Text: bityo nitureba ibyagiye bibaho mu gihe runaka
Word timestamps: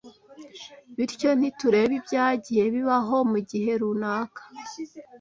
bityo 0.95 1.29
nitureba 1.39 1.93
ibyagiye 1.99 2.63
bibaho 2.73 3.17
mu 3.31 3.39
gihe 3.49 3.71
runaka 3.81 4.41